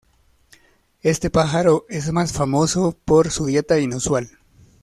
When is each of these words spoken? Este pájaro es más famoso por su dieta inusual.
Este 1.03 1.29
pájaro 1.29 1.85
es 1.87 2.11
más 2.11 2.33
famoso 2.33 2.97
por 3.05 3.29
su 3.29 3.45
dieta 3.45 3.77
inusual. 3.79 4.31